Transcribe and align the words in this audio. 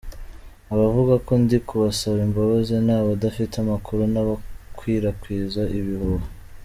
Abavuga 0.73 1.13
ko 1.25 1.31
ndi 1.41 1.57
kumusaba 1.67 2.17
imbabazi 2.27 2.73
ni 2.85 2.93
abadafite 2.99 3.55
amakuru 3.59 4.01
n’abakwirakwiza 4.13 5.61
ibihuha. 5.79 6.27